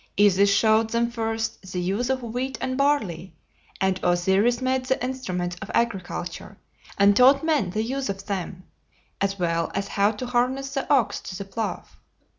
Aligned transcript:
Isis 0.19 0.51
showed 0.51 0.89
them 0.89 1.11
first 1.11 1.71
the 1.73 1.79
use 1.79 2.09
of 2.09 2.23
wheat 2.23 2.57
and 2.59 2.75
barley, 2.75 3.35
and 3.79 3.99
Osiris 4.01 4.59
made 4.59 4.85
the 4.87 4.99
instruments 5.05 5.55
of 5.61 5.69
agriculture 5.75 6.57
and 6.97 7.15
taught 7.15 7.43
men 7.43 7.69
the 7.69 7.83
use 7.83 8.09
of 8.09 8.25
them, 8.25 8.63
as 9.21 9.37
well 9.37 9.69
as 9.75 9.89
how 9.89 10.09
to 10.13 10.25
harness 10.25 10.73
the 10.73 10.91
ox 10.91 11.21
to 11.21 11.35
the 11.35 11.45
plough. 11.45 11.83